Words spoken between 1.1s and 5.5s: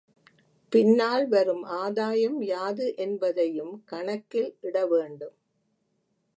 வரும் ஆதாயம் யாது என்பதையும் கணக்கில் இட வேண்டும்.